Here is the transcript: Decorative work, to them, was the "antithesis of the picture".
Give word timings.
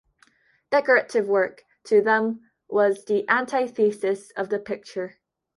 Decorative 0.71 1.27
work, 1.27 1.61
to 1.83 2.01
them, 2.01 2.49
was 2.67 3.05
the 3.05 3.23
"antithesis 3.29 4.31
of 4.31 4.49
the 4.49 4.57
picture". 4.57 5.17